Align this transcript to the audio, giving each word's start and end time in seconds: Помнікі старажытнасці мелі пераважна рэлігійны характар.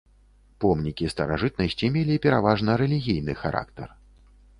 Помнікі 0.63 1.09
старажытнасці 1.13 1.85
мелі 1.97 2.15
пераважна 2.23 2.79
рэлігійны 2.83 3.33
характар. 3.43 3.87